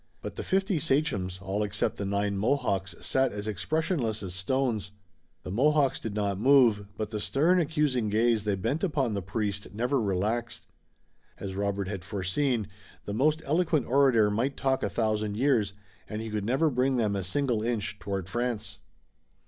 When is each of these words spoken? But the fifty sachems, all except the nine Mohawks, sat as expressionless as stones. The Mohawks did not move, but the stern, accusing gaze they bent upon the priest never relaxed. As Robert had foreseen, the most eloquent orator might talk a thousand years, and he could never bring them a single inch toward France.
But 0.23 0.35
the 0.35 0.41
fifty 0.41 0.79
sachems, 0.79 1.37
all 1.43 1.61
except 1.61 1.97
the 1.97 2.07
nine 2.07 2.35
Mohawks, 2.35 2.95
sat 3.01 3.31
as 3.31 3.47
expressionless 3.47 4.23
as 4.23 4.33
stones. 4.33 4.93
The 5.43 5.51
Mohawks 5.51 5.99
did 5.99 6.15
not 6.15 6.39
move, 6.39 6.87
but 6.97 7.11
the 7.11 7.19
stern, 7.19 7.59
accusing 7.59 8.09
gaze 8.09 8.41
they 8.43 8.55
bent 8.55 8.83
upon 8.83 9.13
the 9.13 9.21
priest 9.21 9.67
never 9.75 10.01
relaxed. 10.01 10.65
As 11.37 11.53
Robert 11.55 11.87
had 11.87 12.03
foreseen, 12.03 12.67
the 13.05 13.13
most 13.13 13.43
eloquent 13.45 13.85
orator 13.85 14.31
might 14.31 14.57
talk 14.57 14.81
a 14.81 14.89
thousand 14.89 15.37
years, 15.37 15.71
and 16.09 16.19
he 16.19 16.31
could 16.31 16.45
never 16.45 16.71
bring 16.71 16.95
them 16.95 17.15
a 17.15 17.23
single 17.23 17.61
inch 17.61 17.99
toward 17.99 18.27
France. 18.27 18.79